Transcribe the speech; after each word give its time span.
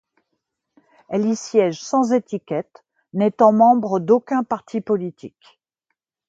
Elle 1.09 1.27
y 1.27 1.35
siège 1.35 1.79
sans 1.79 2.11
étiquette, 2.11 2.83
n'étant 3.13 3.51
membre 3.53 3.99
d'aucun 3.99 4.43
parti 4.43 4.81
politique. 4.81 5.61